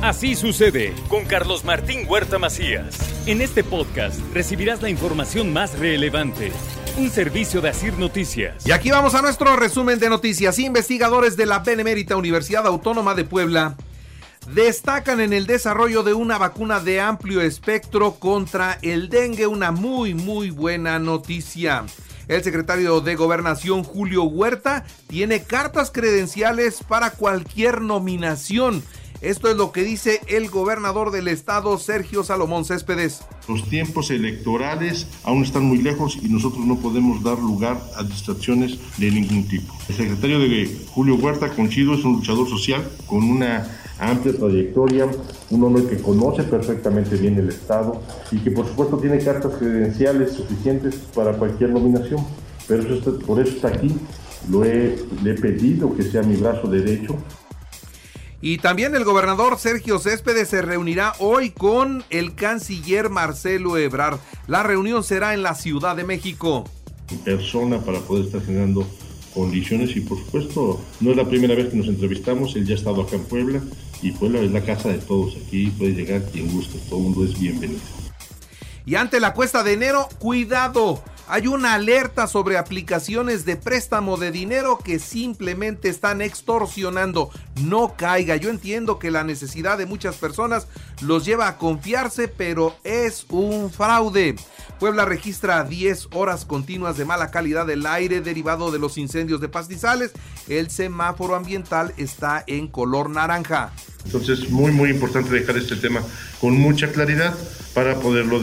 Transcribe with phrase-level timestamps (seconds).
[0.00, 2.96] Así sucede con Carlos Martín Huerta Macías.
[3.26, 6.52] En este podcast recibirás la información más relevante.
[6.96, 8.64] Un servicio de Asir Noticias.
[8.64, 10.60] Y aquí vamos a nuestro resumen de noticias.
[10.60, 13.76] Investigadores de la Benemérita Universidad Autónoma de Puebla
[14.54, 19.48] destacan en el desarrollo de una vacuna de amplio espectro contra el dengue.
[19.48, 21.84] Una muy, muy buena noticia.
[22.28, 28.84] El secretario de Gobernación, Julio Huerta, tiene cartas credenciales para cualquier nominación
[29.20, 33.22] esto es lo que dice el gobernador del estado, Sergio Salomón Céspedes.
[33.48, 38.78] Los tiempos electorales aún están muy lejos y nosotros no podemos dar lugar a distracciones
[38.98, 39.74] de ningún tipo.
[39.88, 43.66] El secretario de Julio Huerta Conchido es un luchador social con una
[43.98, 45.08] amplia trayectoria,
[45.50, 50.34] un hombre que conoce perfectamente bien el Estado y que por supuesto tiene cartas credenciales
[50.34, 52.24] suficientes para cualquier nominación.
[52.68, 53.92] Pero por eso está aquí,
[54.48, 54.94] lo le
[55.30, 57.16] he pedido que sea mi brazo derecho
[58.40, 64.18] y también el gobernador Sergio Céspedes se reunirá hoy con el canciller Marcelo Ebrard.
[64.46, 66.64] La reunión será en la Ciudad de México.
[67.24, 68.86] Persona para poder estar generando
[69.34, 72.78] condiciones y por supuesto no es la primera vez que nos entrevistamos, él ya ha
[72.78, 73.60] estado acá en Puebla
[74.02, 77.24] y Puebla es la casa de todos aquí, puede llegar quien guste, todo el mundo
[77.24, 77.80] es bienvenido.
[78.86, 84.30] Y ante la cuesta de enero, cuidado, hay una alerta sobre aplicaciones de préstamo de
[84.30, 87.30] dinero que simplemente están extorsionando.
[87.62, 88.36] No caiga.
[88.36, 90.68] Yo entiendo que la necesidad de muchas personas
[91.02, 94.36] los lleva a confiarse, pero es un fraude.
[94.80, 99.48] Puebla registra 10 horas continuas de mala calidad del aire derivado de los incendios de
[99.48, 100.12] pastizales.
[100.48, 103.72] El semáforo ambiental está en color naranja.
[104.06, 106.00] Entonces, muy, muy importante dejar este tema
[106.40, 107.36] con mucha claridad
[107.74, 108.40] para poderlo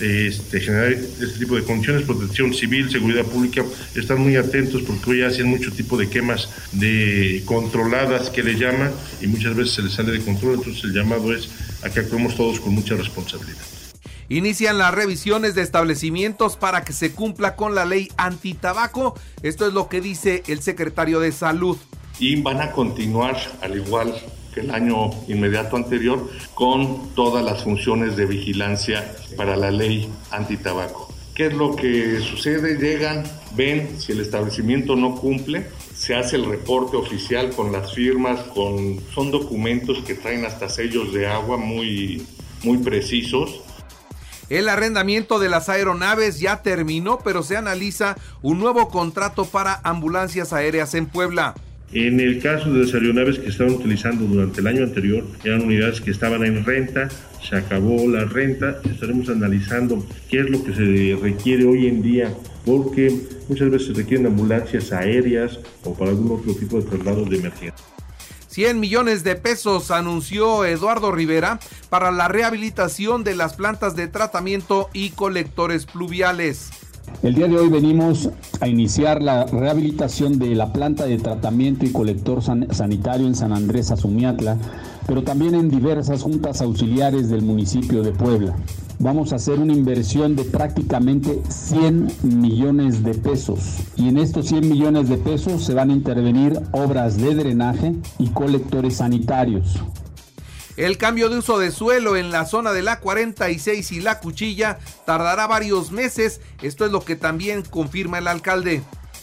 [0.00, 5.22] este, generar este tipo de condiciones, protección civil, seguridad pública, están muy atentos porque hoy
[5.22, 9.92] hacen mucho tipo de quemas de controladas que le llaman y muchas veces se les
[9.92, 11.48] sale de control, entonces el llamado es
[11.82, 13.62] a que actuemos todos con mucha responsabilidad.
[14.28, 19.14] Inician las revisiones de establecimientos para que se cumpla con la ley antitabaco.
[19.42, 21.76] Esto es lo que dice el secretario de Salud.
[22.18, 24.14] Y van a continuar al igual
[24.56, 31.12] el año inmediato anterior con todas las funciones de vigilancia para la ley antitabaco.
[31.34, 32.78] ¿Qué es lo que sucede?
[32.78, 33.22] Llegan,
[33.54, 39.00] ven si el establecimiento no cumple, se hace el reporte oficial con las firmas, con
[39.14, 42.26] son documentos que traen hasta sellos de agua muy
[42.62, 43.60] muy precisos.
[44.48, 50.52] El arrendamiento de las aeronaves ya terminó, pero se analiza un nuevo contrato para ambulancias
[50.52, 51.54] aéreas en Puebla.
[51.92, 56.00] En el caso de las aeronaves que estaban utilizando durante el año anterior, eran unidades
[56.00, 57.08] que estaban en renta,
[57.48, 62.34] se acabó la renta, estaremos analizando qué es lo que se requiere hoy en día,
[62.64, 63.16] porque
[63.48, 67.74] muchas veces se requieren ambulancias aéreas o para algún otro tipo de traslados de emergencia.
[68.48, 71.60] 100 millones de pesos anunció Eduardo Rivera
[71.90, 76.70] para la rehabilitación de las plantas de tratamiento y colectores pluviales.
[77.26, 81.90] El día de hoy venimos a iniciar la rehabilitación de la planta de tratamiento y
[81.90, 84.56] colector sanitario en San Andrés Azumiatla,
[85.08, 88.54] pero también en diversas juntas auxiliares del municipio de Puebla.
[89.00, 94.68] Vamos a hacer una inversión de prácticamente 100 millones de pesos y en estos 100
[94.68, 99.80] millones de pesos se van a intervenir obras de drenaje y colectores sanitarios.
[100.76, 104.78] El cambio de uso de suelo en la zona de la 46 y la cuchilla
[105.06, 106.40] tardará varios meses.
[106.60, 108.82] Esto es lo que también confirma el alcalde.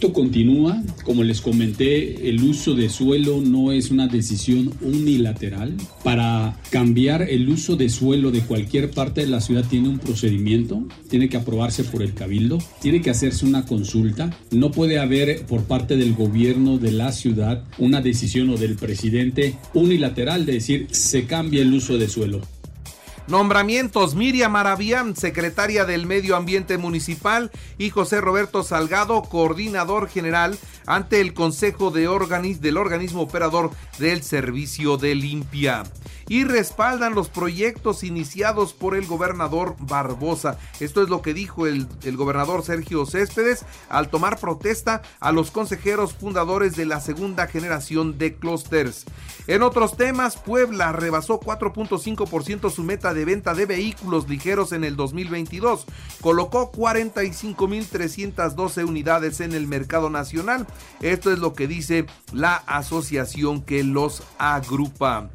[0.00, 5.74] Continúa, como les comenté, el uso de suelo no es una decisión unilateral.
[6.02, 10.82] Para cambiar el uso de suelo de cualquier parte de la ciudad tiene un procedimiento,
[11.08, 15.64] tiene que aprobarse por el cabildo, tiene que hacerse una consulta, no puede haber por
[15.64, 21.24] parte del gobierno de la ciudad una decisión o del presidente unilateral de decir se
[21.24, 22.53] cambia el uso de suelo.
[23.26, 31.20] Nombramientos Miriam Arabián, secretaria del Medio Ambiente Municipal, y José Roberto Salgado, coordinador general ante
[31.20, 32.04] el Consejo de
[32.60, 35.84] del organismo operador del Servicio de Limpia
[36.28, 40.58] y respaldan los proyectos iniciados por el gobernador Barbosa.
[40.80, 45.50] Esto es lo que dijo el, el, gobernador Sergio Céspedes al tomar protesta a los
[45.50, 49.04] consejeros fundadores de la segunda generación de clústeres.
[49.46, 54.96] En otros temas, Puebla rebasó 4.5% su meta de venta de vehículos ligeros en el
[54.96, 55.84] 2022.
[56.20, 60.66] Colocó 45.312 unidades en el mercado nacional.
[61.00, 65.30] Esto es lo que dice la asociación que los agrupa.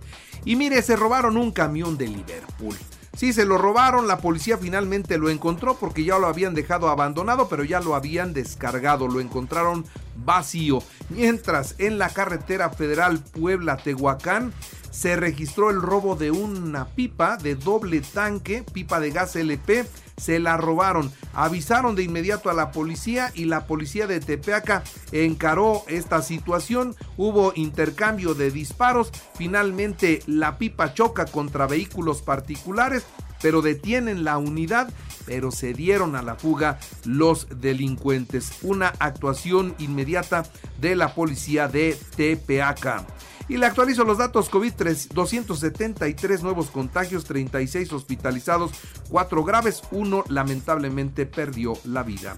[0.46, 2.76] Y mire, se robaron un camión de Liverpool.
[3.20, 7.50] Sí, se lo robaron, la policía finalmente lo encontró porque ya lo habían dejado abandonado,
[7.50, 10.82] pero ya lo habían descargado, lo encontraron vacío.
[11.10, 14.54] Mientras en la carretera federal Puebla-Tehuacán
[14.92, 19.86] se registró el robo de una pipa de doble tanque, pipa de gas LP,
[20.18, 21.12] se la robaron.
[21.34, 26.96] Avisaron de inmediato a la policía y la policía de Tepeaca encaró esta situación.
[27.18, 29.12] Hubo intercambio de disparos.
[29.36, 33.06] Finalmente la pipa choca contra vehículos particulares,
[33.42, 34.90] pero detienen la unidad
[35.26, 38.52] pero se dieron a la fuga los delincuentes.
[38.64, 40.44] Una actuación inmediata
[40.82, 43.06] de la policía de Tepeaca.
[43.50, 44.74] Y le actualizo los datos COVID,
[45.14, 48.72] 273 nuevos contagios, 36 hospitalizados,
[49.10, 52.38] 4 graves, 1 lamentablemente perdió la vida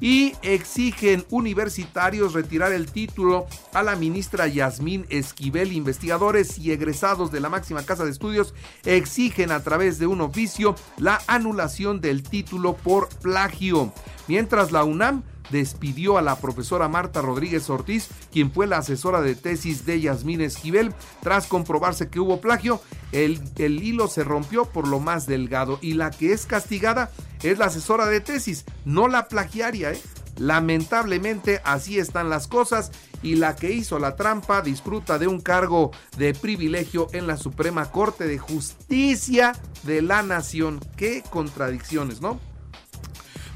[0.00, 5.72] y exigen universitarios retirar el título a la ministra Yasmín Esquivel.
[5.72, 10.74] Investigadores y egresados de la máxima casa de estudios exigen a través de un oficio
[10.98, 13.92] la anulación del título por plagio.
[14.28, 19.34] Mientras la UNAM despidió a la profesora Marta Rodríguez Ortiz, quien fue la asesora de
[19.34, 20.94] tesis de Yasmín Esquivel.
[21.22, 22.80] Tras comprobarse que hubo plagio,
[23.12, 27.10] el, el, hilo se rompió por lo más delgado y la que es castigada
[27.42, 29.92] es la asesora de tesis, no la plagiaria.
[29.92, 30.00] ¿eh?
[30.38, 32.92] Lamentablemente así están las cosas
[33.22, 37.90] y la que hizo la trampa disfruta de un cargo de privilegio en la Suprema
[37.90, 39.52] Corte de Justicia
[39.82, 40.80] de la Nación.
[40.96, 42.38] Qué contradicciones, ¿no?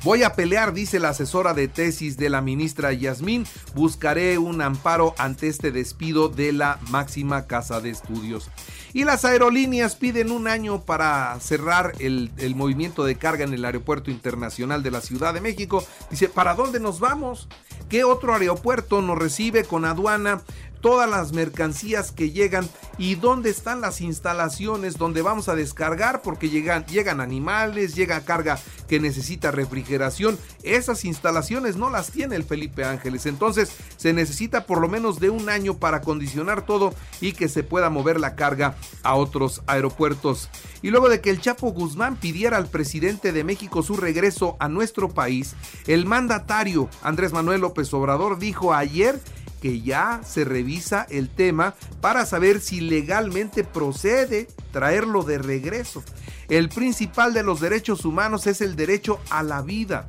[0.04, 3.46] Voy a pelear, dice la asesora de tesis de la ministra Yasmín.
[3.76, 8.50] Buscaré un amparo ante este despido de la máxima casa de estudios.
[8.92, 14.10] Y las aerolíneas piden un año para cerrar el, movimiento de carga en el Aeropuerto
[14.10, 15.84] Internacional de la Ciudad de México.
[16.10, 17.46] Dice, ¿para dónde nos vamos?
[17.88, 20.42] ¿Qué otro aeropuerto nos recibe con aduana?
[20.82, 22.68] todas las mercancías que llegan
[22.98, 28.58] y dónde están las instalaciones donde vamos a descargar porque llegan, llegan animales, llega carga
[28.92, 30.38] que necesita refrigeración.
[30.62, 33.24] Esas instalaciones no las tiene el Felipe Ángeles.
[33.24, 37.62] Entonces se necesita por lo menos de un año para acondicionar todo y que se
[37.62, 40.50] pueda mover la carga a otros aeropuertos.
[40.82, 44.68] Y luego de que el Chapo Guzmán pidiera al presidente de México su regreso a
[44.68, 45.54] nuestro país,
[45.86, 49.18] el mandatario Andrés Manuel López Obrador dijo ayer
[49.62, 56.02] que ya se revisa el tema para saber si legalmente procede traerlo de regreso.
[56.48, 60.08] El principal de los derechos humanos es el derecho a la vida.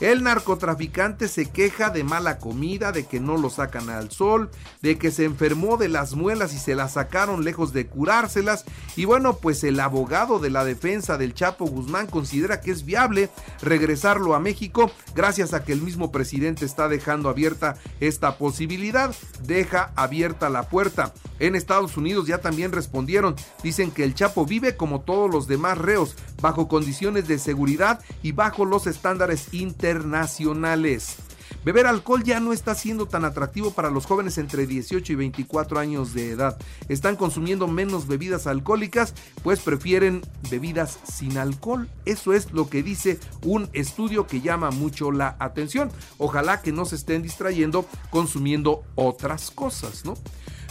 [0.00, 4.50] El narcotraficante se queja de mala comida, de que no lo sacan al sol,
[4.80, 8.64] de que se enfermó de las muelas y se las sacaron lejos de curárselas.
[8.96, 13.28] Y bueno, pues el abogado de la defensa del Chapo Guzmán considera que es viable
[13.60, 19.14] regresarlo a México gracias a que el mismo presidente está dejando abierta esta posibilidad.
[19.42, 21.12] Deja abierta la puerta.
[21.40, 23.36] En Estados Unidos ya también respondieron.
[23.62, 28.32] Dicen que el Chapo vive como todos los demás reos, bajo condiciones de seguridad y
[28.32, 29.89] bajo los estándares internacionales.
[31.62, 35.78] Beber alcohol ya no está siendo tan atractivo para los jóvenes entre 18 y 24
[35.78, 36.56] años de edad.
[36.88, 41.88] Están consumiendo menos bebidas alcohólicas, pues prefieren bebidas sin alcohol.
[42.06, 45.90] Eso es lo que dice un estudio que llama mucho la atención.
[46.16, 50.14] Ojalá que no se estén distrayendo consumiendo otras cosas, ¿no?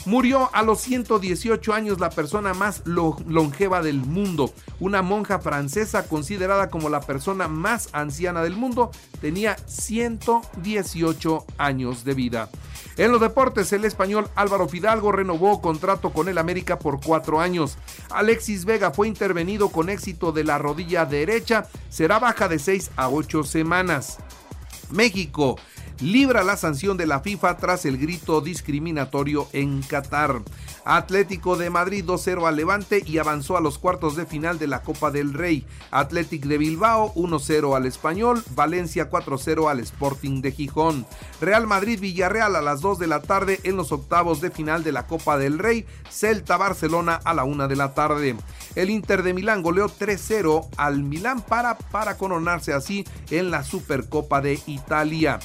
[0.05, 4.53] Murió a los 118 años la persona más longeva del mundo.
[4.79, 8.91] Una monja francesa considerada como la persona más anciana del mundo
[9.21, 12.49] tenía 118 años de vida.
[12.97, 17.77] En los deportes, el español Álvaro Fidalgo renovó contrato con el América por cuatro años.
[18.09, 21.67] Alexis Vega fue intervenido con éxito de la rodilla derecha.
[21.89, 24.17] Será baja de 6 a 8 semanas.
[24.91, 25.57] México
[26.01, 30.41] libra la sanción de la FIFA tras el grito discriminatorio en Qatar.
[30.85, 34.81] Atlético de Madrid 2-0 al Levante y avanzó a los cuartos de final de la
[34.81, 35.65] Copa del Rey.
[35.91, 41.05] Atlético de Bilbao 1-0 al Español, Valencia 4-0 al Sporting de Gijón.
[41.41, 44.91] Real Madrid Villarreal a las 2 de la tarde en los octavos de final de
[44.91, 48.35] la Copa del Rey, Celta Barcelona a la 1 de la tarde.
[48.75, 54.41] El Inter de Milán goleó 3-0 al Milán para, para coronarse así en la Supercopa
[54.41, 55.39] de Italia.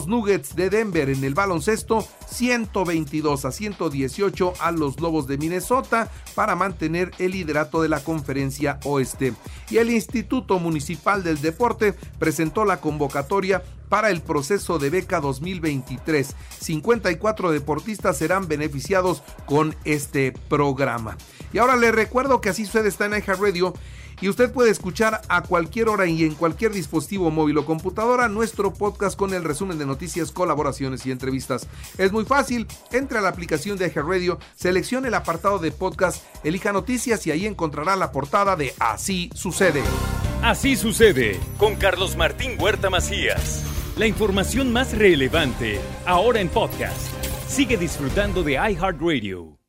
[0.00, 6.56] Nuggets de Denver en el baloncesto 122 a 118 a los Lobos de Minnesota para
[6.56, 9.34] mantener el liderato de la conferencia oeste.
[9.70, 16.34] Y el Instituto Municipal del Deporte presentó la convocatoria para el proceso de beca 2023.
[16.58, 21.18] 54 deportistas serán beneficiados con este programa.
[21.52, 23.74] Y ahora les recuerdo que así sucede está en Radio
[24.22, 28.72] y usted puede escuchar a cualquier hora y en cualquier dispositivo móvil o computadora nuestro
[28.72, 31.66] podcast con el resumen de noticias, colaboraciones y entrevistas.
[31.98, 36.72] Es muy fácil, entre a la aplicación de Radio, seleccione el apartado de podcast, elija
[36.72, 39.82] noticias y ahí encontrará la portada de Así sucede.
[40.42, 43.64] Así sucede con Carlos Martín Huerta Macías.
[43.96, 47.08] La información más relevante ahora en podcast.
[47.48, 49.61] Sigue disfrutando de iHeartRadio.